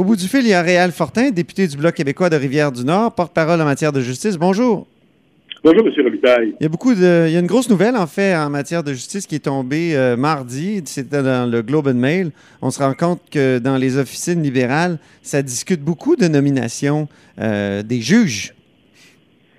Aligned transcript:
Au 0.00 0.02
bout 0.02 0.16
du 0.16 0.28
fil, 0.28 0.40
il 0.40 0.48
y 0.48 0.54
a 0.54 0.62
Réal 0.62 0.92
Fortin, 0.92 1.30
député 1.30 1.66
du 1.66 1.76
Bloc 1.76 1.92
québécois 1.92 2.30
de 2.30 2.36
Rivière-du-Nord, 2.36 3.14
porte-parole 3.14 3.60
en 3.60 3.66
matière 3.66 3.92
de 3.92 4.00
justice. 4.00 4.38
Bonjour. 4.38 4.86
Bonjour, 5.62 5.86
M. 5.86 5.92
Robitaille. 6.02 6.54
Il 6.58 6.62
y 6.62 6.64
a 6.64 6.70
beaucoup 6.70 6.94
de, 6.94 7.26
il 7.28 7.34
y 7.34 7.36
a 7.36 7.38
une 7.38 7.46
grosse 7.46 7.68
nouvelle, 7.68 7.94
en 7.96 8.06
fait, 8.06 8.34
en 8.34 8.48
matière 8.48 8.82
de 8.82 8.92
justice 8.92 9.26
qui 9.26 9.34
est 9.34 9.44
tombée 9.44 9.94
euh, 9.94 10.16
mardi. 10.16 10.80
C'était 10.86 11.22
dans 11.22 11.50
le 11.50 11.60
Globe 11.60 11.88
and 11.88 11.96
Mail. 11.96 12.30
On 12.62 12.70
se 12.70 12.82
rend 12.82 12.94
compte 12.94 13.20
que 13.30 13.58
dans 13.58 13.76
les 13.76 13.98
officines 13.98 14.42
libérales, 14.42 14.96
ça 15.20 15.42
discute 15.42 15.82
beaucoup 15.82 16.16
de 16.16 16.28
nominations 16.28 17.06
euh, 17.38 17.82
des 17.82 18.00
juges. 18.00 18.54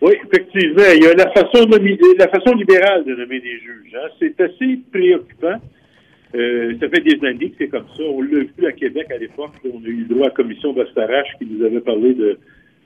Oui, 0.01 0.13
effectivement. 0.25 0.85
Il 0.95 1.03
y 1.03 1.05
a 1.05 1.13
la 1.13 1.29
façon, 1.33 1.69
la 2.17 2.27
façon 2.29 2.55
libérale 2.55 3.05
de 3.05 3.13
nommer 3.13 3.41
des 3.41 3.59
juges. 3.59 3.95
Hein. 3.95 4.07
C'est 4.19 4.41
assez 4.41 4.79
préoccupant. 4.91 5.61
Euh, 6.33 6.73
ça 6.79 6.89
fait 6.89 7.01
des 7.01 7.27
années 7.27 7.49
que 7.49 7.55
c'est 7.57 7.67
comme 7.67 7.87
ça. 7.97 8.03
On 8.03 8.21
l'a 8.21 8.39
vu 8.39 8.65
à 8.65 8.71
Québec 8.71 9.07
à 9.11 9.17
l'époque. 9.17 9.51
On 9.65 9.83
a 9.83 9.87
eu 9.87 10.05
le 10.07 10.15
droit 10.15 10.27
à 10.27 10.29
la 10.29 10.35
commission 10.35 10.73
Bastarache 10.73 11.27
qui 11.39 11.45
nous 11.45 11.65
avait 11.65 11.81
parlé 11.81 12.13
de 12.13 12.37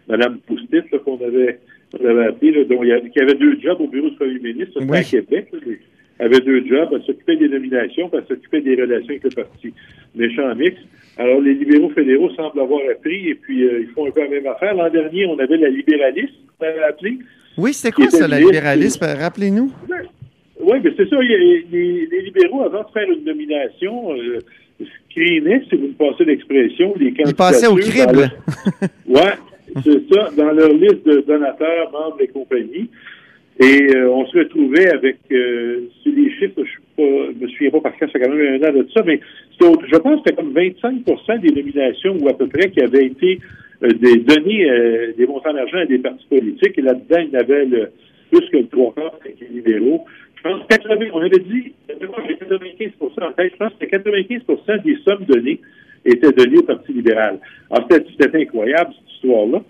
Mme 0.07 0.39
Poustit, 0.47 0.81
qu'on 1.03 1.17
avait, 1.17 1.59
on 1.99 2.05
avait 2.05 2.27
appelé, 2.27 2.51
là, 2.51 2.63
dont 2.65 2.83
il 2.83 2.89
y 2.89 2.91
avait, 2.91 3.09
qui 3.09 3.19
avait 3.19 3.35
deux 3.35 3.59
jobs 3.61 3.79
au 3.79 3.87
bureau 3.87 4.09
du 4.09 4.15
premier 4.15 4.39
ministre. 4.39 4.79
C'était 4.79 4.95
à 4.95 5.03
Québec. 5.03 5.47
elle 6.19 6.25
avait 6.25 6.39
deux 6.39 6.65
jobs. 6.65 6.89
Elle 6.91 7.03
s'occupait 7.03 7.37
des 7.37 7.49
nominations, 7.49 8.09
elle 8.13 8.25
s'occupait 8.27 8.61
des 8.61 8.75
relations 8.75 9.09
avec 9.09 9.23
le 9.23 9.29
parti 9.29 9.73
méchant 10.15 10.55
mix. 10.55 10.77
Alors, 11.17 11.39
les 11.39 11.53
libéraux 11.53 11.89
fédéraux 11.89 12.29
semblent 12.31 12.59
avoir 12.59 12.81
appris 12.91 13.29
et 13.29 13.35
puis 13.35 13.63
euh, 13.63 13.81
ils 13.81 13.87
font 13.89 14.07
un 14.07 14.11
peu 14.11 14.21
la 14.21 14.29
même 14.29 14.47
affaire. 14.47 14.73
L'an 14.75 14.89
dernier, 14.89 15.25
on 15.27 15.39
avait 15.39 15.57
la 15.57 15.69
libéraliste, 15.69 16.33
on 16.59 16.65
avait 16.65 16.83
appelé. 16.83 17.19
Oui, 17.57 17.73
c'était 17.73 17.93
quoi 17.93 18.09
ça, 18.09 18.27
la 18.27 18.39
libéraliste? 18.39 19.01
Rappelez-nous. 19.01 19.71
Oui, 20.65 20.79
mais 20.83 20.91
c'est 20.97 21.07
ça. 21.09 21.21
Les, 21.21 21.65
les, 21.71 22.21
libéraux, 22.21 22.63
avant 22.63 22.81
de 22.81 22.91
faire 22.91 23.09
une 23.09 23.23
nomination, 23.23 24.13
euh, 24.13 24.39
screenaient, 25.09 25.61
si 25.69 25.75
vous 25.75 25.87
me 25.87 25.93
passez 25.93 26.25
l'expression, 26.25 26.93
les 26.99 27.11
candidats. 27.11 27.29
Ils 27.29 27.35
passaient 27.35 27.67
au 27.67 27.75
crible. 27.75 28.31
Oui, 29.07 29.81
c'est 29.83 30.13
ça, 30.13 30.29
dans 30.37 30.51
leur 30.51 30.69
liste 30.69 31.05
de 31.05 31.23
donateurs, 31.27 31.91
membres 31.91 32.21
et 32.21 32.27
compagnies. 32.27 32.89
Et 33.59 33.95
euh, 33.95 34.11
on 34.11 34.25
se 34.25 34.37
retrouvait 34.39 34.89
avec, 34.89 35.17
euh, 35.31 35.81
sur 36.01 36.11
les 36.13 36.29
chiffres, 36.31 36.61
je 36.97 37.01
ne 37.01 37.39
me 37.39 37.47
souviens 37.47 37.71
pas 37.71 37.81
parce 37.81 37.95
que 37.97 38.05
ça 38.05 38.11
fait 38.11 38.19
quand 38.19 38.33
même 38.33 38.61
un 38.61 38.67
an 38.67 38.73
de 38.73 38.87
ça, 38.93 39.01
mais 39.05 39.19
je 39.59 39.97
pense 39.97 40.21
que 40.21 40.29
c'était 40.29 40.35
comme 40.35 40.53
25% 40.53 41.39
des 41.39 41.51
nominations 41.51 42.17
ou 42.19 42.27
à 42.27 42.33
peu 42.33 42.47
près 42.47 42.69
qui 42.69 42.81
avaient 42.81 43.05
été 43.05 43.39
euh, 43.83 43.89
des, 43.89 44.17
données, 44.17 44.69
euh, 44.69 45.13
des 45.17 45.27
montants 45.27 45.53
d'argent 45.53 45.77
à 45.77 45.85
des 45.85 45.99
partis 45.99 46.25
politiques. 46.29 46.77
Et 46.77 46.81
là-dedans, 46.81 47.19
il 47.19 47.31
y 47.31 47.37
avait 47.37 47.65
le, 47.65 47.91
plus 48.31 48.49
que 48.49 48.57
le 48.57 48.67
trois 48.67 48.93
quarts 48.93 49.15
avec 49.21 49.39
les 49.39 49.47
libéraux. 49.47 50.05
Je 50.37 50.41
pense 50.43 50.61
que 50.63 50.75
80, 50.75 51.05
on 51.13 51.21
avait 51.21 51.39
dit, 51.39 51.73
95 51.87 52.91
en 53.21 53.31
tête, 53.31 53.53
je 53.53 53.57
pense 53.57 53.73
que 53.79 53.85
95% 53.85 54.83
des 54.83 54.97
sommes 55.03 55.25
données 55.25 55.59
étaient 56.05 56.31
données 56.31 56.57
au 56.59 56.63
Parti 56.63 56.93
libéral. 56.93 57.39
Alors, 57.71 57.87
c'était 57.89 58.41
incroyable, 58.41 58.93
cette 58.93 59.15
histoire-là. 59.15 59.61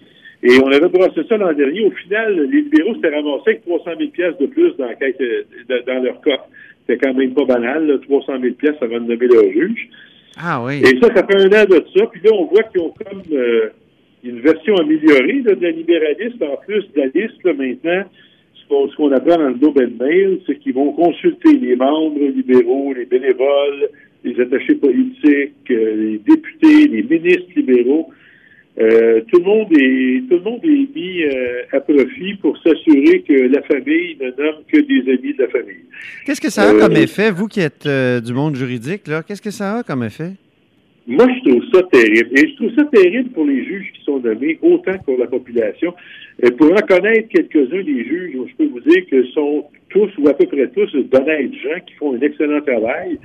Et 0.44 0.59
on 0.64 0.67
avait 0.67 0.89
brossé 0.89 1.22
ça 1.28 1.38
l'an 1.38 1.53
dernier. 1.53 1.86
Au 1.86 1.92
final, 1.92 2.36
les 2.52 2.62
libéraux 2.62 2.95
s'étaient 2.95 3.16
ramassés 3.16 3.42
avec 3.47 3.66
300 3.66 3.92
000 3.97 4.31
de 4.39 4.45
plus 4.47 4.75
dans, 4.78 4.90
euh, 4.90 5.81
dans 5.88 6.03
leur 6.03 6.22
coffre. 6.22 6.47
C'était 6.86 7.03
quand 7.03 7.14
même 7.14 7.34
pas 7.34 7.45
banal, 7.45 7.88
là, 7.88 7.97
300 7.97 8.34
000 8.42 8.56
avant 8.81 9.00
de 9.00 9.14
nommer 9.14 9.28
leur 9.28 9.52
juge. 9.52 9.90
Ah 10.38 10.62
oui. 10.64 10.81
Et 10.81 11.00
ça, 11.00 11.08
ça 11.16 11.25
fait 11.25 11.36
un 11.36 11.47
an 11.47 11.66
de 11.66 11.84
ça. 11.95 12.06
Puis 12.08 12.22
là, 12.23 12.31
on 12.34 12.45
voit 12.45 12.64
qu'ils 12.64 12.81
ont 12.81 12.94
comme 12.94 13.22
euh, 13.31 13.69
une 14.23 14.40
version 14.42 14.75
améliorée 14.75 15.42
de 15.42 15.58
la 15.59 15.72
libéraliste. 15.72 16.42
En 16.44 16.58
plus 16.58 16.84
de 16.94 17.00
la 17.00 17.06
liste, 17.08 17.44
là, 17.44 17.53
maintenant, 17.53 18.03
ce 18.70 18.96
qu'on 18.96 19.12
apprend 19.12 19.38
dans 19.38 19.50
le 19.50 19.56
Globe 19.56 19.80
Mail, 20.00 20.40
c'est 20.46 20.58
qu'ils 20.60 20.74
vont 20.74 20.92
consulter 20.94 21.54
les 21.54 21.76
membres 21.76 22.20
libéraux, 22.20 22.94
les 22.94 23.06
bénévoles, 23.06 23.90
les 24.24 24.40
attachés 24.40 24.76
politiques, 24.76 25.54
euh, 25.72 25.96
les 25.96 26.18
députés, 26.18 26.88
les 26.88 27.04
ministres 27.04 27.52
libéraux 27.56 28.10
euh, 28.78 29.22
tout 29.32 29.40
le 29.40 29.46
monde 29.46 29.72
est 29.72 30.28
tout 30.28 30.36
le 30.36 30.42
monde 30.42 30.60
est 30.66 30.94
mis 30.94 31.24
euh, 31.24 31.62
à 31.72 31.80
profit 31.80 32.34
pour 32.42 32.58
s'assurer 32.58 33.22
que 33.22 33.48
la 33.48 33.62
famille 33.62 34.18
ne 34.20 34.26
nomme 34.26 34.64
que 34.68 34.82
des 34.82 35.14
amis 35.14 35.34
de 35.34 35.44
la 35.44 35.48
famille. 35.48 35.86
Qu'est-ce 36.25 36.42
que 36.42 36.50
ça 36.50 36.70
a 36.70 36.74
comme 36.74 36.98
effet, 36.98 37.31
vous 37.31 37.48
qui 37.48 37.62
êtes 37.62 37.88
du 37.88 38.34
monde 38.34 38.58
juridique, 38.58 39.08
là, 39.08 39.24
qu'est-ce 39.24 39.42
que 39.42 39.50
ça 39.52 39.78
a 39.78 39.84
comme 39.84 40.04
effet? 40.04 40.31
Moi, 41.08 41.28
je 41.36 41.50
trouve 41.50 41.64
ça 41.72 41.84
terrible. 41.92 42.30
Et 42.34 42.50
je 42.50 42.56
trouve 42.56 42.74
ça 42.76 42.86
terrible 42.86 43.30
pour 43.30 43.46
les 43.46 43.64
juges 43.64 43.92
qui 43.94 44.04
sont 44.04 44.20
nommés, 44.20 44.58
autant 44.62 44.94
que 44.94 45.04
pour 45.04 45.18
la 45.20 45.28
population. 45.28 45.94
Et 46.42 46.50
pour 46.52 46.72
en 46.72 46.82
connaître 46.88 47.30
quelques-uns 47.30 47.84
des 47.84 48.04
juges, 48.06 48.34
je 48.34 48.56
peux 48.56 48.70
vous 48.72 48.80
dire 48.80 49.06
que 49.10 49.24
sont 49.28 49.66
tous, 49.90 50.10
ou 50.18 50.28
à 50.28 50.34
peu 50.34 50.48
près 50.48 50.68
tous, 50.70 50.92
d'honnêtes 50.96 51.54
gens 51.54 51.80
qui 51.86 51.94
font 51.96 52.16
un 52.16 52.22
excellent 52.22 52.62
travail, 52.62 53.20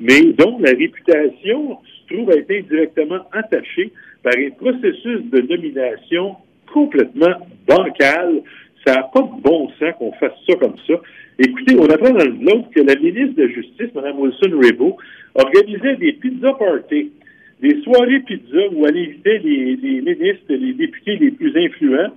mais 0.00 0.32
dont 0.32 0.58
la 0.60 0.70
réputation 0.70 1.76
se 1.84 2.14
trouve 2.14 2.30
à 2.30 2.36
être 2.36 2.50
indirectement 2.50 3.20
attachée 3.32 3.92
par 4.22 4.32
un 4.36 4.50
processus 4.50 5.20
de 5.30 5.40
nomination 5.42 6.36
complètement 6.72 7.36
bancal. 7.68 8.42
Ça 8.86 8.94
n'a 8.94 9.02
pas 9.02 9.20
de 9.20 9.42
bon 9.42 9.68
sens 9.78 9.92
qu'on 9.98 10.12
fasse 10.12 10.32
ça 10.48 10.54
comme 10.56 10.76
ça. 10.86 10.94
Écoutez, 11.38 11.76
on 11.78 11.86
apprend 11.90 12.10
dans 12.10 12.24
le 12.24 12.32
blog 12.32 12.70
que 12.74 12.80
la 12.80 12.94
ministre 12.96 13.34
de 13.36 13.42
la 13.42 13.48
Justice, 13.48 13.94
Mme 13.94 14.18
Wilson-Raybould, 14.20 14.94
organisait 15.38 15.96
des 15.96 16.12
pizza 16.12 16.52
parties, 16.54 17.12
des 17.60 17.80
soirées 17.82 18.20
pizza 18.20 18.68
où 18.72 18.86
elle 18.86 18.96
invitait 18.96 19.38
les, 19.38 19.76
ministres, 19.76 20.44
les 20.48 20.72
députés 20.72 21.16
les 21.16 21.30
plus 21.30 21.56
influents, 21.56 22.12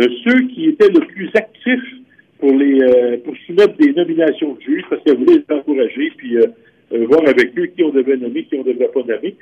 euh, 0.00 0.06
ceux 0.24 0.40
qui 0.48 0.66
étaient 0.66 0.88
le 0.88 1.00
plus 1.06 1.30
actifs 1.34 1.94
pour 2.38 2.52
les 2.52 2.80
euh, 2.80 3.18
pour 3.24 3.36
soumettre 3.46 3.76
des 3.76 3.92
nominations 3.92 4.54
de 4.54 4.60
juges 4.62 4.84
parce 4.88 5.02
qu'elle 5.02 5.18
voulait 5.18 5.42
les 5.48 5.54
encourager 5.54 6.12
puis 6.16 6.36
euh, 6.36 6.46
voir 7.06 7.22
avec 7.28 7.58
eux 7.58 7.66
qui 7.66 7.82
on 7.82 7.90
devait 7.90 8.16
nommer, 8.16 8.44
qui 8.44 8.56
on 8.56 8.62
devait 8.62 8.88
pas 8.88 9.00
nommer. 9.00 9.34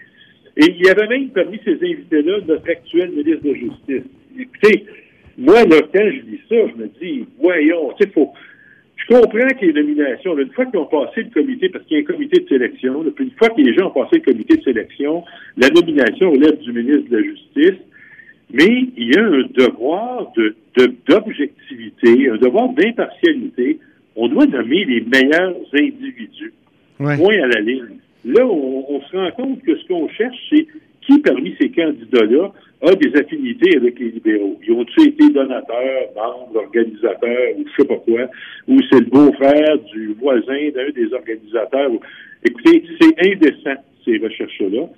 Et 0.56 0.64
il 0.66 0.84
y 0.84 0.88
avait 0.88 1.06
même 1.06 1.28
parmi 1.28 1.60
ces 1.64 1.74
invités-là 1.74 2.38
notre 2.46 2.68
actuel 2.68 3.10
ministre 3.10 3.44
de 3.44 3.54
Justice. 3.54 4.10
Écoutez, 4.38 4.84
moi, 5.38 5.62
là, 5.64 5.76
quand 5.94 6.10
je 6.10 6.20
dis 6.22 6.40
ça, 6.48 6.56
je 6.56 6.82
me 6.82 6.88
dis, 7.00 7.24
voyons, 7.40 7.92
tu 7.92 8.04
sais, 8.04 8.10
faut. 8.10 8.32
Comprends 9.08 9.48
que 9.58 9.64
les 9.64 9.72
nominations, 9.72 10.38
une 10.38 10.50
fois 10.50 10.66
qu'ils 10.66 10.78
ont 10.78 10.84
passé 10.84 11.22
le 11.22 11.30
comité, 11.30 11.70
parce 11.70 11.82
qu'il 11.86 11.96
y 11.96 12.00
a 12.00 12.02
un 12.02 12.06
comité 12.06 12.40
de 12.40 12.48
sélection, 12.48 13.02
une 13.18 13.30
fois 13.32 13.48
que 13.48 13.60
les 13.62 13.72
gens 13.74 13.86
ont 13.86 14.02
passé 14.02 14.16
le 14.16 14.32
comité 14.32 14.58
de 14.58 14.62
sélection, 14.62 15.24
la 15.56 15.70
nomination 15.70 16.30
relève 16.30 16.58
du 16.58 16.72
ministre 16.72 17.08
de 17.08 17.16
la 17.16 17.22
Justice, 17.22 17.80
mais 18.52 18.88
il 18.96 19.14
y 19.14 19.18
a 19.18 19.24
un 19.24 19.42
devoir 19.54 20.30
de, 20.36 20.54
d'objectivité, 21.06 22.28
un 22.28 22.36
devoir 22.36 22.68
d'impartialité. 22.70 23.78
On 24.14 24.28
doit 24.28 24.46
nommer 24.46 24.84
les 24.84 25.00
meilleurs 25.00 25.54
individus. 25.72 26.52
Point 26.98 27.42
à 27.42 27.46
la 27.46 27.60
ligne. 27.60 27.98
Là, 28.26 28.46
on, 28.46 29.00
se 29.10 29.16
rend 29.16 29.30
compte 29.30 29.62
que 29.62 29.76
ce 29.76 29.86
qu'on 29.86 30.08
cherche, 30.08 30.36
c'est 30.50 30.66
qui 31.02 31.18
parmi 31.20 31.54
ces 31.58 31.70
candidats-là 31.70 32.52
a 32.82 32.94
des 32.94 33.18
affinités 33.18 33.76
avec 33.76 33.98
les 33.98 34.10
libéraux. 34.10 34.58
Ils 34.66 34.72
ont-ils 34.72 35.08
été 35.08 35.30
donateurs, 35.30 36.08
membres, 36.14 36.56
organisateurs, 36.56 37.56
ou 37.56 37.64
je 37.66 37.82
sais 37.82 37.88
pas 37.88 37.96
quoi, 37.96 38.28
ou 38.68 38.78
c'est 38.90 39.00
le 39.00 39.06
beau-frère 39.06 39.78
du 39.92 40.14
voisin 40.20 40.70
d'un 40.74 40.90
des 40.90 41.12
organisateurs. 41.12 41.90
Écoutez, 42.44 42.84
c'est 43.00 43.32
indécent, 43.32 43.82
ces 44.04 44.18
recherches-là, 44.18 44.88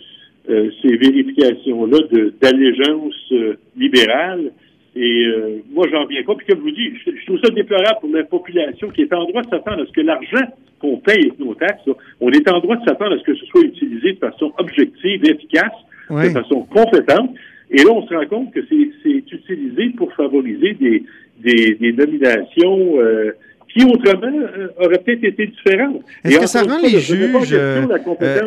euh, 0.51 0.71
ces 0.83 0.97
vérifications-là 0.97 1.99
d'allégeance 2.41 3.33
euh, 3.33 3.55
libérale. 3.77 4.53
Et 4.97 5.25
euh, 5.27 5.59
moi, 5.71 5.87
j'en 5.91 6.05
viens 6.07 6.23
pas. 6.25 6.35
Puis 6.35 6.47
comme 6.49 6.59
je 6.59 6.63
vous 6.63 6.71
dis, 6.73 6.93
je, 7.07 7.27
trouve 7.27 7.41
ça 7.43 7.51
déplorable 7.51 8.01
pour 8.01 8.11
la 8.11 8.25
population 8.25 8.91
qui 8.91 9.03
est 9.03 9.13
en 9.13 9.25
droit 9.25 9.43
de 9.43 9.49
s'attendre 9.49 9.83
à 9.83 9.87
ce 9.87 9.93
que 9.93 10.01
l'argent 10.01 10.53
qu'on 10.81 10.97
paye 10.99 11.21
avec 11.21 11.39
nos 11.39 11.55
taxes, 11.55 11.89
on 12.21 12.31
est 12.31 12.51
en 12.51 12.59
droit 12.59 12.77
de 12.77 12.85
s'attendre 12.85 13.15
à 13.15 13.19
ce 13.19 13.25
que 13.25 13.35
ce 13.35 13.47
soit 13.47 13.63
utilisé 13.63 14.15
de 14.15 14.19
façon 14.19 14.53
objective, 14.59 15.25
efficace, 15.25 15.73
de 16.11 16.29
façon 16.31 16.63
compétente. 16.63 17.31
Et 17.71 17.83
là, 17.85 17.91
on 17.91 18.07
se 18.07 18.15
rend 18.15 18.27
compte 18.27 18.53
que 18.53 18.61
c'est 18.69 19.09
utilisé 19.09 19.91
pour 19.97 20.13
favoriser 20.15 20.75
des, 20.75 21.05
des, 21.39 21.75
des 21.75 21.93
nominations 21.93 22.99
euh, 22.99 23.31
qui 23.73 23.85
autrement 23.85 24.27
euh, 24.27 24.69
auraient 24.79 24.99
peut-être 24.99 25.25
été 25.25 25.47
différentes. 25.47 26.03
Est-ce 26.25 26.41
que 26.41 26.47
ça 26.47 26.63
rend 26.63 26.81
les 26.83 26.99
juges 26.99 27.53
euh, 27.53 27.87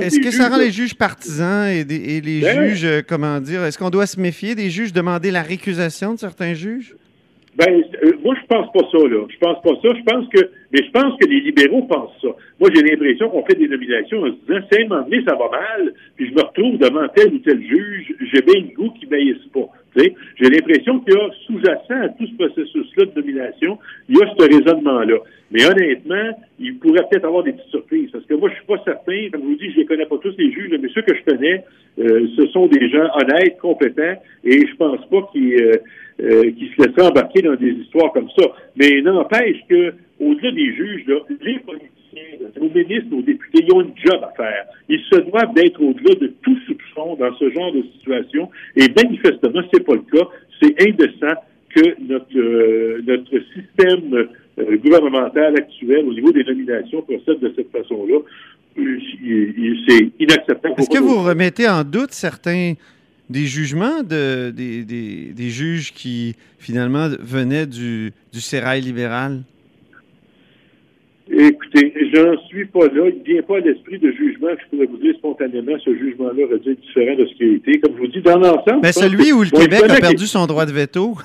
Est-ce 0.02 0.20
que 0.20 0.32
ça 0.32 0.50
rend 0.50 0.58
les 0.58 0.72
juges 0.72 0.96
partisans 0.96 1.68
et, 1.68 1.82
et 1.82 2.22
les 2.22 2.42
ben 2.42 2.70
juges, 2.70 3.04
comment 3.08 3.40
dire, 3.40 3.64
est-ce 3.64 3.78
qu'on 3.78 3.90
doit 3.90 4.08
se 4.08 4.20
méfier 4.20 4.56
des 4.56 4.70
juges, 4.70 4.92
demander 4.92 5.32
la 5.32 5.42
récusation 5.42 6.14
de 6.14 6.20
certains 6.20 6.54
juges? 6.54 6.96
Ben, 7.56 7.84
euh, 8.04 8.12
moi, 8.24 8.36
je 8.42 8.48
pense 8.48 8.72
pas 8.74 8.88
ça, 8.92 9.08
là. 9.08 9.26
Je 9.30 9.38
pense 9.38 9.62
pas 9.62 9.70
ça. 9.82 9.90
Je 9.96 10.04
pense 10.04 10.28
que, 10.30 10.50
mais 10.74 10.80
je 10.84 10.92
pense 10.92 11.16
que 11.20 11.30
les 11.30 11.40
libéraux 11.40 11.84
pensent 11.84 12.20
ça. 12.22 12.30
Moi, 12.60 12.70
j'ai 12.74 12.82
l'impression 12.82 13.30
qu'on 13.30 13.46
fait 13.46 13.56
des 13.56 13.68
nominations 13.68 14.24
en 14.24 14.28
se 14.28 14.32
disant, 14.32 14.88
moment 14.90 15.04
donné, 15.04 15.24
ça 15.24 15.36
va 15.36 15.50
mal, 15.50 15.94
puis 16.16 16.28
je 16.28 16.34
me 16.34 16.42
retrouve 16.42 16.80
devant 16.80 17.08
tel 17.10 17.34
ou 17.34 17.40
tel 17.40 17.62
juge, 17.62 18.16
j'ai 18.34 18.42
bien 18.42 18.62
le 18.62 18.76
goût 18.76 18.90
qui 19.00 19.06
m'aillisse 19.06 19.46
pas. 19.54 19.70
J'ai 19.96 20.50
l'impression 20.50 21.00
qu'il 21.02 21.14
y 21.14 21.18
a 21.18 21.30
sous-jacent 21.46 22.02
à 22.02 22.10
tout 22.10 22.26
ce 22.26 22.34
processus-là 22.34 23.06
de 23.06 23.22
nomination, 23.22 23.78
il 24.10 24.18
y 24.18 24.24
a 24.24 24.34
ce 24.36 24.44
raisonnement-là. 24.44 25.18
Mais 25.52 25.64
honnêtement, 25.68 26.40
il 26.60 26.80
pourrait 26.80 27.06
peut-être 27.12 27.26
avoir 27.26 27.44
des 27.44 27.54
petites 27.54 27.70
surprises. 27.70 28.10
Parce 28.12 28.26
que 28.26 28.34
moi, 28.34 28.50
je 28.50 28.56
suis 28.56 28.66
pas 28.66 28.82
certain, 28.84 29.30
comme 29.32 29.42
je 29.42 29.48
vous 29.48 29.56
dis, 29.56 29.72
je 29.72 29.78
les 29.78 29.86
connais 29.86 30.08
pas 30.08 30.18
tous 30.18 30.34
les 30.40 30.52
juges, 30.52 30.76
mais 30.82 30.90
ceux 30.90 31.04
que 31.04 31.16
je 31.16 31.24
connais, 31.32 31.64
euh, 32.00 32.28
ce 32.36 32.48
sont 32.48 32.66
des 32.66 32.90
gens 32.90 33.08
honnêtes, 33.14 33.60
compétents, 33.60 34.20
et 34.44 34.66
je 34.66 34.76
pense 34.76 35.06
pas 35.06 35.30
qu'ils 35.32 35.62
euh, 35.62 35.74
euh, 36.22 36.44
se 36.44 36.82
laisseraient 36.82 37.10
embarquer 37.10 37.42
dans 37.42 37.56
des 37.56 37.72
histoires 37.72 38.12
comme 38.14 38.30
ça. 38.38 38.46
Mais 38.76 39.02
n'empêche 39.02 39.58
que, 39.70 39.94
au-delà 40.20 40.52
des 40.52 40.74
juges, 40.74 41.06
là, 41.08 41.16
les 41.42 41.60
politiciens, 41.60 42.50
nos 42.62 42.70
ministres, 42.70 43.08
nos 43.12 43.22
députés, 43.22 43.66
ils 43.68 43.74
ont 43.74 43.82
une 43.82 43.94
job 44.04 44.22
à 44.24 44.34
faire. 44.36 44.66
Ils 44.90 45.02
se 45.12 45.20
doivent 45.22 45.54
d'être 45.54 45.82
au-delà 45.82 46.16
de 46.16 46.34
tout 46.42 46.58
soupçon 46.68 47.16
dans 47.16 47.34
ce 47.36 47.50
genre 47.52 47.72
de 47.74 47.84
situation. 47.94 48.50
Et 48.76 48.86
manifestement, 48.96 49.62
c'est 49.74 49.84
pas 49.86 49.96
le 49.96 50.02
cas. 50.12 50.28
C'est 50.62 50.88
indécent 50.88 51.36
que 51.76 52.02
notre, 52.02 53.02
notre 53.02 53.40
système 53.54 54.28
euh, 54.60 54.78
gouvernemental 54.78 55.56
actuel 55.58 56.06
au 56.06 56.14
niveau 56.14 56.32
des 56.32 56.44
nominations 56.44 57.02
procède 57.02 57.40
de 57.40 57.52
cette 57.56 57.72
façon-là. 57.72 58.20
Euh, 58.78 59.00
c'est 59.88 60.12
inacceptable. 60.20 60.76
Est-ce 60.78 60.90
que 60.90 61.02
vous 61.02 61.24
remettez 61.24 61.68
en 61.68 61.84
doute 61.84 62.12
certains 62.12 62.74
des 63.34 63.48
jugements 63.48 64.04
de, 64.04 64.52
des, 64.52 64.84
des, 64.84 65.34
des 65.34 65.50
juges 65.50 65.92
qui 65.92 66.36
finalement 66.60 67.08
venaient 67.20 67.66
du, 67.66 68.14
du 68.32 68.40
sérail 68.40 68.82
libéral? 68.82 69.42
Écoutez, 71.32 71.94
j'en 72.14 72.38
suis 72.48 72.66
pas 72.66 72.86
là. 72.88 73.10
Il 73.10 73.20
ne 73.20 73.24
vient 73.24 73.42
pas 73.42 73.58
à 73.58 73.60
l'esprit 73.62 73.98
de 73.98 74.12
jugement 74.12 74.50
que 74.50 74.62
je 74.62 74.70
pourrais 74.70 74.86
vous 74.86 74.98
dire 74.98 75.16
spontanément 75.16 75.72
ce 75.84 75.96
jugement-là 75.96 76.46
aurait 76.46 76.60
dû 76.60 76.74
être 76.74 76.82
différent 76.82 77.16
de 77.18 77.26
ce 77.26 77.34
qui 77.36 77.44
a 77.44 77.54
été. 77.56 77.80
Comme 77.80 77.96
je 77.96 78.02
vous 78.02 78.08
dis, 78.08 78.22
dans 78.22 78.38
l'ensemble. 78.38 78.82
Mais 78.84 78.92
celui 78.92 79.32
où 79.32 79.42
le 79.42 79.50
Québec 79.50 79.84
a 79.90 80.00
perdu 80.00 80.28
son 80.28 80.46
droit 80.46 80.68
de 80.68 80.72
veto. 80.72 81.16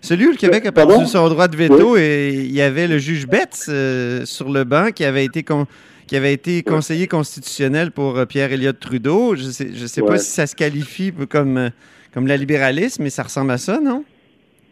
celui 0.00 0.28
où 0.28 0.30
le 0.30 0.36
Québec 0.36 0.64
a 0.66 0.70
perdu 0.70 1.06
son 1.06 1.28
droit 1.28 1.48
de 1.48 1.56
veto 1.56 1.96
et 1.96 2.34
il 2.34 2.54
y 2.54 2.60
avait 2.60 2.86
le 2.86 2.98
juge 2.98 3.26
Betts 3.26 3.64
euh, 3.68 4.24
sur 4.26 4.48
le 4.48 4.62
banc 4.62 4.92
qui 4.94 5.04
avait 5.04 5.24
été 5.24 5.42
qui 6.06 6.16
avait 6.16 6.32
été 6.32 6.62
conseiller 6.62 7.06
constitutionnel 7.06 7.90
pour 7.90 8.18
euh, 8.18 8.26
pierre 8.26 8.52
Elliott 8.52 8.78
Trudeau. 8.78 9.34
Je 9.34 9.46
ne 9.46 9.50
sais, 9.50 9.68
je 9.72 9.86
sais 9.86 10.02
pas 10.02 10.18
si 10.18 10.30
ça 10.30 10.46
se 10.46 10.54
qualifie 10.54 11.12
comme, 11.28 11.56
euh, 11.56 11.68
comme 12.12 12.26
la 12.26 12.36
libéralisme, 12.36 13.02
mais 13.02 13.10
ça 13.10 13.22
ressemble 13.22 13.50
à 13.50 13.58
ça, 13.58 13.80
non? 13.80 14.04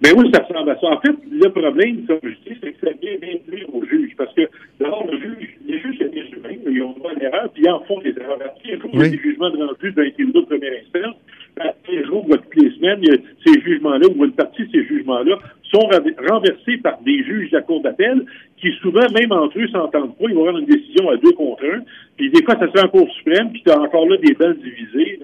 Mais 0.02 0.12
oui, 0.12 0.28
ça 0.34 0.42
ressemble 0.42 0.70
à 0.70 0.80
ça. 0.80 0.86
En 0.88 1.00
fait, 1.00 1.14
le 1.30 1.48
problème, 1.50 2.04
comme 2.06 2.18
je 2.24 2.50
dis, 2.50 2.58
c'est 2.60 2.72
que 2.72 2.86
ça 2.86 2.92
vient 3.00 3.14
d'induire 3.14 3.72
aux 3.72 3.84
juges. 3.86 4.14
Parce 4.18 4.34
que, 4.34 4.42
d'abord, 4.80 5.06
le 5.06 5.16
juge, 5.18 5.56
les 5.64 5.78
juges, 5.78 5.94
c'est 5.98 6.10
des 6.10 6.26
humains, 6.36 6.58
ils 6.68 6.82
ont 6.82 6.92
droit 6.98 7.12
à 7.12 7.14
l'erreur, 7.14 7.48
puis 7.54 7.62
ils 7.64 7.70
en 7.70 7.80
font 7.84 8.00
des 8.00 8.10
erreurs. 8.10 8.38
Il 8.64 8.70
y 8.70 8.74
a 8.74 9.08
des 9.08 9.18
jugements 9.18 9.50
de 9.50 9.58
rendus 9.58 9.92
dans 9.92 10.02
les 10.02 10.12
tribunaux 10.12 10.40
de 10.40 10.46
première 10.46 10.72
instance. 10.72 11.16
Les 11.88 12.04
jours, 12.04 12.26
toutes 12.28 12.62
les 12.62 12.70
semaines, 12.76 12.98
il 13.02 13.12
y 13.12 13.14
a 13.14 13.18
ces 13.46 13.60
jugements-là, 13.60 14.06
ou 14.08 14.24
une 14.24 14.32
partie 14.32 14.66
de 14.66 14.72
ces 14.72 14.84
jugements-là, 14.86 15.38
sont 15.72 15.88
renversés 16.28 16.76
par 16.82 17.00
des 17.00 17.24
juges 17.24 17.50
de 17.50 17.56
la 17.56 17.62
Cour 17.62 17.82
d'appel 17.82 18.24
qui, 18.60 18.70
souvent, 18.80 19.08
même 19.12 19.32
entre 19.32 19.58
eux, 19.58 19.68
s'entendent 19.68 20.16
pas. 20.16 20.24
Ils 20.28 20.34
vont 20.34 20.44
rendre 20.44 20.58
une 20.58 20.66
décision 20.66 21.10
à 21.10 21.16
deux 21.16 21.32
contre 21.32 21.64
un. 21.64 21.80
Puis 22.16 22.30
des 22.30 22.44
fois, 22.44 22.54
ça 22.58 22.66
se 22.66 22.72
fait 22.72 22.84
en 22.84 22.88
Cour 22.88 23.08
suprême, 23.18 23.50
puis 23.50 23.62
tu 23.64 23.70
as 23.70 23.80
encore 23.80 24.08
là 24.08 24.16
des 24.18 24.34
balles 24.34 24.56
divisées. 24.58 25.18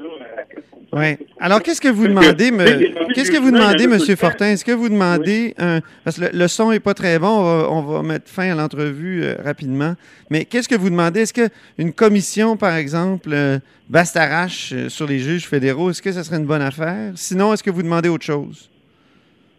Oui. 0.92 1.16
Alors, 1.38 1.62
qu'est-ce 1.62 1.80
que 1.80 1.88
vous 1.88 2.08
demandez, 2.08 2.50
me... 2.50 3.12
qu'est-ce 3.12 3.30
que 3.30 3.36
vous 3.36 3.50
demandez, 3.50 3.84
M. 3.84 4.16
Fortin? 4.16 4.46
Est-ce 4.46 4.64
que 4.64 4.72
vous 4.72 4.88
demandez 4.88 5.54
un. 5.58 5.80
Parce 6.02 6.18
que 6.18 6.34
le, 6.34 6.48
son 6.48 6.70
n'est 6.70 6.80
pas 6.80 6.94
très 6.94 7.18
bon, 7.18 7.28
on 7.28 7.82
va, 7.82 8.02
mettre 8.02 8.28
fin 8.28 8.50
à 8.50 8.54
l'entrevue 8.54 9.22
euh, 9.22 9.34
rapidement. 9.44 9.94
Mais 10.30 10.44
qu'est-ce 10.46 10.68
que 10.68 10.74
vous 10.74 10.88
demandez? 10.88 11.20
Est-ce 11.20 11.34
qu'une 11.34 11.92
commission, 11.92 12.56
par 12.56 12.74
exemple, 12.74 13.30
euh, 13.32 13.58
Bastarache 13.88 14.72
euh, 14.72 14.88
sur 14.88 15.06
les 15.06 15.18
juges 15.18 15.46
fédéraux, 15.46 15.90
est-ce 15.90 16.02
que 16.02 16.12
ce 16.12 16.22
serait 16.22 16.36
une 16.36 16.46
bonne 16.46 16.62
affaire? 16.62 17.12
Sinon, 17.16 17.52
est-ce 17.52 17.62
que 17.62 17.70
vous 17.70 17.82
demandez 17.82 18.08
autre 18.08 18.24
chose? 18.24 18.70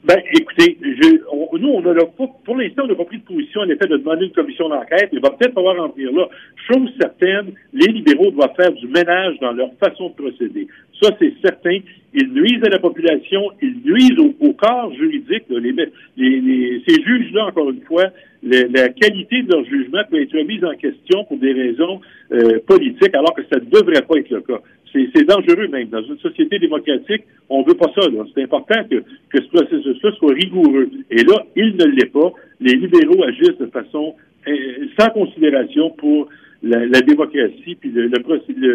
Ben, 0.03 0.17
écoutez, 0.33 0.48
nous, 0.59 1.69
on 1.69 1.85
a 1.85 2.05
pas, 2.05 2.27
pour 2.45 2.57
l'instant, 2.57 2.83
on 2.85 2.87
n'a 2.87 2.95
pas 2.95 3.05
pris 3.05 3.17
de 3.17 3.23
position 3.23 3.61
en 3.61 3.69
effet 3.69 3.87
de 3.87 3.97
demander 3.97 4.25
une 4.25 4.33
commission 4.33 4.69
d'enquête. 4.69 5.09
Il 5.11 5.21
va 5.21 5.31
peut-être 5.31 5.53
falloir 5.53 5.79
en 5.79 5.89
venir 5.89 6.11
là. 6.11 6.27
Chose 6.69 6.89
certaine, 6.99 7.53
les 7.73 7.87
libéraux 7.87 8.31
doivent 8.31 8.55
faire 8.55 8.71
du 8.71 8.87
ménage 8.87 9.37
dans 9.39 9.51
leur 9.51 9.69
façon 9.79 10.09
de 10.09 10.13
procéder. 10.15 10.67
Ça, 11.01 11.15
c'est 11.19 11.33
certain. 11.41 11.79
Ils 12.13 12.31
nuisent 12.33 12.63
à 12.63 12.69
la 12.69 12.79
population, 12.79 13.51
ils 13.61 13.77
nuisent 13.85 14.19
au, 14.39 14.53
corps 14.53 14.91
juridique. 14.95 15.43
Les, 15.49 15.73
les, 16.17 16.81
ces 16.87 17.01
juges-là, 17.01 17.45
encore 17.45 17.69
une 17.69 17.81
fois, 17.81 18.05
la 18.41 18.89
qualité 18.89 19.43
de 19.43 19.51
leur 19.51 19.63
jugement 19.65 20.01
peut 20.09 20.21
être 20.21 20.37
remise 20.37 20.63
en 20.63 20.75
question 20.75 21.23
pour 21.25 21.37
des 21.37 21.53
raisons 21.53 22.01
euh, 22.31 22.59
politiques, 22.65 23.13
alors 23.13 23.33
que 23.35 23.43
ça 23.43 23.59
ne 23.59 23.65
devrait 23.69 24.01
pas 24.01 24.17
être 24.17 24.29
le 24.29 24.41
cas. 24.41 24.59
C'est 24.91 25.23
dangereux 25.25 25.67
même. 25.67 25.89
Dans 25.89 26.01
une 26.01 26.17
société 26.17 26.57
démocratique, 26.57 27.23
on 27.47 27.61
veut 27.61 27.75
pas 27.75 27.91
ça. 27.93 28.01
C'est 28.33 28.43
important 28.43 28.83
que, 28.89 29.03
que 29.29 29.43
ce 29.43 29.47
processus-là 29.49 30.11
soit 30.17 30.33
rigoureux. 30.33 30.89
Et 31.11 31.23
là, 31.23 31.45
il 31.55 31.75
ne 31.75 31.85
l'est 31.85 32.11
pas. 32.11 32.31
Les 32.59 32.73
libéraux 32.73 33.23
agissent 33.23 33.59
de 33.59 33.67
façon 33.67 34.15
euh, 34.47 34.51
sans 34.99 35.09
considération 35.09 35.91
pour 35.91 36.27
la, 36.69 37.01
démocratie 37.01 37.75
puis 37.79 37.91
le, 37.91 38.07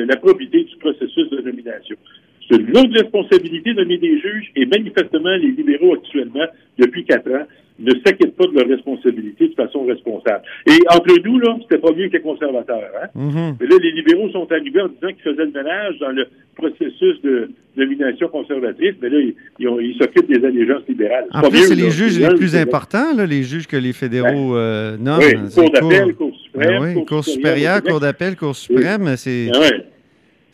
la 0.05 0.17
probité 0.17 0.64
du 0.64 0.76
processus 0.76 1.31
de 1.31 1.41
nomination. 1.41 1.96
C'est 2.49 2.56
une 2.56 2.67
lourde 2.67 2.93
responsabilité 2.93 3.73
de 3.73 3.82
nommer 3.82 3.99
des 3.99 4.19
juges 4.19 4.50
et 4.56 4.67
manifestement, 4.67 5.35
les 5.37 5.52
libéraux 5.52 5.94
actuellement, 5.94 6.44
depuis 6.79 7.05
quatre 7.05 7.31
ans, 7.31 7.46
ne 7.79 7.91
s'inquiètent 7.91 8.37
pas 8.37 8.46
de 8.46 8.52
leur 8.52 8.69
responsabilité 8.69 9.49
de 9.49 9.55
façon 9.55 9.85
responsable. 9.85 10.43
Et 10.67 10.79
entre 10.91 11.20
nous, 11.25 11.38
là, 11.41 11.56
c'était 11.62 11.81
pas 11.81 11.93
mieux 11.93 12.08
que 12.08 12.12
les 12.12 12.20
conservateurs. 12.20 12.91
Hein? 13.02 13.08
Mm-hmm. 13.17 13.56
Mais 13.61 13.67
là, 13.67 13.76
les 13.82 13.93
libéraux 13.93 14.31
sont 14.31 14.46
arrivés 14.52 14.81
en 14.81 14.88
disant 14.88 15.08
qu'ils 15.08 15.32
faisaient 15.32 15.44
le 15.44 15.50
ménage 15.50 15.99
dans 15.99 16.11
le 16.11 16.26
processus 16.55 17.20
de 17.23 17.50
nomination 17.76 18.29
conservatrice, 18.29 18.94
mais 19.02 19.08
là, 19.08 19.19
ils 19.58 19.96
s'occupent 19.99 20.29
des 20.29 20.46
allégeances 20.46 20.87
libérales. 20.88 21.26
En 21.32 21.49
plus, 21.49 21.67
c'est 21.67 21.75
les 21.75 21.91
juges 21.91 22.19
les 22.19 22.35
plus 22.37 22.55
importants, 22.55 23.12
là, 23.17 23.26
les 23.26 23.43
juges 23.43 23.67
que 23.67 23.76
les 23.76 23.93
fédéraux 23.93 24.56
euh, 24.56 24.96
nomment. 24.96 25.19
Oui, 25.19 25.35
Cour 25.52 25.70
d'appel, 25.70 26.14
suprême. 26.54 26.82
Ben 26.82 26.96
oui, 26.96 27.04
Cour 27.04 27.24
supérieure, 27.24 27.82
Cour 27.82 28.00
d'appel, 28.00 28.36
Cour 28.36 28.54
suprême, 28.56 29.16
c'est... 29.16 29.50
Ben 29.52 29.84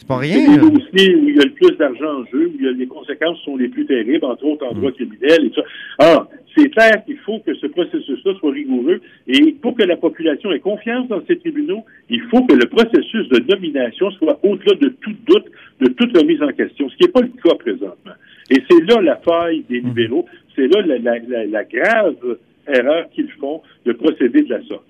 c'est 0.00 0.08
pas 0.08 0.16
rien. 0.16 0.46
C'est 0.54 0.62
où 0.62 0.78
il 0.94 1.36
y 1.36 1.40
a 1.40 1.44
le 1.44 1.52
plus 1.52 1.76
d'argent 1.76 2.20
en 2.20 2.24
jeu, 2.32 2.50
où 2.54 2.58
les 2.58 2.86
conséquences 2.86 3.38
sont 3.44 3.58
les 3.58 3.68
plus 3.68 3.84
terribles, 3.84 4.24
entre 4.24 4.46
autres 4.46 4.66
en 4.66 4.72
droit 4.72 4.92
criminel 4.92 5.44
et 5.44 5.52
ça. 5.54 5.60
Alors, 5.98 6.30
c'est 6.56 6.70
clair 6.70 7.04
qu'il 7.04 7.18
faut 7.18 7.40
que 7.40 7.54
ce 7.54 7.66
processus-là 7.66 8.32
soit 8.40 8.50
rigoureux 8.50 9.02
et 9.28 9.52
pour 9.60 9.76
que 9.76 9.82
la 9.82 9.98
population 9.98 10.52
ait 10.52 10.58
confiance 10.60 11.06
dans 11.08 11.20
ces 11.26 11.38
tribunaux, 11.38 11.84
il 12.08 12.22
faut 12.30 12.42
que 12.44 12.54
le 12.54 12.66
processus 12.66 13.28
de 13.28 13.44
nomination 13.52 14.10
soit 14.12 14.40
au-delà 14.42 14.74
de 14.76 14.88
tout 15.02 15.14
doute, 15.26 15.44
de 15.80 15.88
toute 15.88 16.16
remise 16.16 16.42
en 16.42 16.52
question, 16.52 16.88
ce 16.88 16.96
qui 16.96 17.04
n'est 17.04 17.12
pas 17.12 17.20
le 17.20 17.28
cas 17.28 17.54
présentement. 17.56 18.14
Et 18.48 18.62
c'est 18.70 18.82
là 18.86 19.02
la 19.02 19.16
faille 19.16 19.64
des 19.68 19.80
libéraux, 19.80 20.24
c'est 20.56 20.66
là 20.66 20.80
la, 20.82 21.64
grave 21.64 22.38
erreur 22.66 23.10
qu'ils 23.14 23.30
font 23.32 23.60
de 23.84 23.92
procéder 23.92 24.42
de 24.42 24.50
la 24.50 24.62
sorte. 24.62 24.84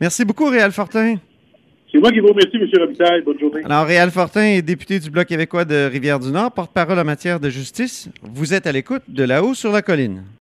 Merci 0.00 0.24
beaucoup, 0.24 0.46
Réal 0.46 0.72
Fortin. 0.72 1.16
C'est 1.90 1.98
moi 1.98 2.12
qui 2.12 2.20
vous 2.20 2.28
remercie, 2.28 2.56
M. 2.56 2.68
Robitaille. 2.80 3.22
Bonne 3.22 3.38
journée. 3.38 3.62
Alors, 3.64 3.86
Réal 3.86 4.10
Fortin 4.10 4.42
est 4.42 4.62
député 4.62 5.00
du 5.00 5.10
Bloc 5.10 5.26
québécois 5.26 5.64
de 5.64 5.88
Rivière-du-Nord, 5.90 6.52
porte-parole 6.52 6.98
en 6.98 7.04
matière 7.04 7.40
de 7.40 7.48
justice. 7.48 8.08
Vous 8.22 8.52
êtes 8.52 8.66
à 8.66 8.72
l'écoute 8.72 9.02
de 9.08 9.24
là-haut 9.24 9.54
sur 9.54 9.72
la 9.72 9.82
colline. 9.82 10.22